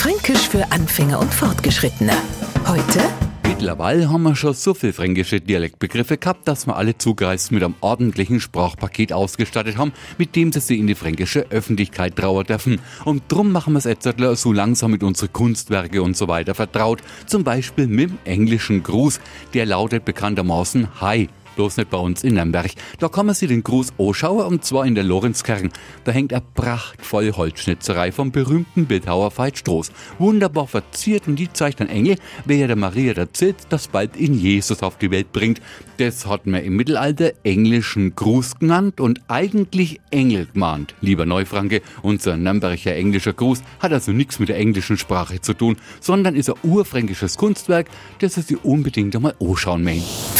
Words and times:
Fränkisch 0.00 0.48
für 0.48 0.72
Anfänger 0.72 1.20
und 1.20 1.34
Fortgeschrittene. 1.34 2.14
Heute 2.66 3.00
Mittlerweile 3.46 4.08
haben 4.08 4.22
wir 4.22 4.34
schon 4.34 4.54
so 4.54 4.72
viel 4.72 4.94
fränkische 4.94 5.42
Dialektbegriffe 5.42 6.16
gehabt, 6.16 6.48
dass 6.48 6.66
wir 6.66 6.76
alle 6.76 6.96
Zugreisten 6.96 7.54
mit 7.54 7.62
einem 7.62 7.74
ordentlichen 7.82 8.40
Sprachpaket 8.40 9.12
ausgestattet 9.12 9.76
haben, 9.76 9.92
mit 10.16 10.36
dem 10.36 10.52
sie 10.52 10.60
sich 10.60 10.78
in 10.78 10.86
die 10.86 10.94
fränkische 10.94 11.40
Öffentlichkeit 11.50 12.16
trauern 12.16 12.46
dürfen. 12.46 12.80
Und 13.04 13.24
drum 13.28 13.52
machen 13.52 13.74
wir 13.74 13.78
es 13.78 13.84
jetzt 13.84 14.08
so 14.36 14.52
langsam 14.54 14.92
mit 14.92 15.02
unseren 15.02 15.34
Kunstwerke 15.34 16.02
und 16.02 16.16
so 16.16 16.28
weiter 16.28 16.54
vertraut. 16.54 17.02
Zum 17.26 17.44
Beispiel 17.44 17.86
mit 17.86 18.08
dem 18.08 18.18
englischen 18.24 18.82
Gruß. 18.82 19.20
Der 19.52 19.66
lautet 19.66 20.06
bekanntermaßen 20.06 21.02
Hi 21.02 21.28
bloß 21.60 21.76
nicht 21.76 21.90
bei 21.90 21.98
uns 21.98 22.24
in 22.24 22.36
Nürnberg. 22.36 22.70
Da 23.00 23.10
man 23.22 23.34
sich 23.34 23.48
den 23.48 23.62
Gruß 23.62 23.92
anschauen, 23.98 24.46
und 24.46 24.64
zwar 24.64 24.86
in 24.86 24.94
der 24.94 25.04
Lorenzkern. 25.04 25.68
Da 26.04 26.12
hängt 26.12 26.32
eine 26.32 26.42
prachtvolle 26.54 27.36
Holzschnitzerei 27.36 28.12
vom 28.12 28.32
berühmten 28.32 28.86
Bildhauer 28.86 29.30
Veit 29.36 29.58
Stroß. 29.58 29.92
Wunderbar 30.18 30.66
verziert 30.66 31.28
und 31.28 31.36
die 31.36 31.52
zeigt 31.52 31.82
ein 31.82 31.90
Engel, 31.90 32.16
wer 32.46 32.66
der 32.66 32.76
Maria 32.76 33.12
erzählt, 33.12 33.56
das 33.68 33.88
bald 33.88 34.16
in 34.16 34.38
Jesus 34.38 34.82
auf 34.82 34.96
die 34.96 35.10
Welt 35.10 35.32
bringt. 35.32 35.60
Das 35.98 36.26
hat 36.26 36.46
man 36.46 36.64
im 36.64 36.76
Mittelalter 36.76 37.32
englischen 37.42 38.16
Gruß 38.16 38.58
genannt 38.58 38.98
und 38.98 39.20
eigentlich 39.28 40.00
Engel 40.10 40.46
gemahnt. 40.46 40.94
Lieber 41.02 41.26
Neufranke, 41.26 41.82
unser 42.00 42.38
Nürnberger 42.38 42.94
englischer 42.96 43.34
Gruß 43.34 43.62
hat 43.80 43.92
also 43.92 44.12
nichts 44.12 44.38
mit 44.38 44.48
der 44.48 44.56
englischen 44.56 44.96
Sprache 44.96 45.42
zu 45.42 45.52
tun, 45.52 45.76
sondern 46.00 46.36
ist 46.36 46.48
ein 46.48 46.56
urfränkisches 46.62 47.36
Kunstwerk, 47.36 47.90
das 48.18 48.36
Sie 48.36 48.56
unbedingt 48.56 49.14
einmal 49.14 49.34
anschauen 49.38 49.84
möchten. 49.84 50.39